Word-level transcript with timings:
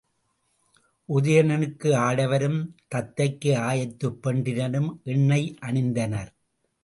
உதயணனுக்கு 1.09 1.89
ஆடவரும் 1.95 2.75
தத்தைக்கு 2.95 3.53
ஆயத்துப் 3.61 4.21
பெண்டிரும் 4.21 5.01
எண்ணெய் 5.03 5.57
அணிந்தனர். 5.61 6.31